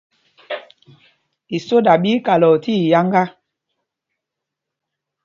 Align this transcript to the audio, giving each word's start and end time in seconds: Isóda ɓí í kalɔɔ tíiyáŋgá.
Isóda 1.57 1.93
ɓí 2.01 2.09
í 2.17 2.23
kalɔɔ 2.25 2.55
tíiyáŋgá. 2.63 3.23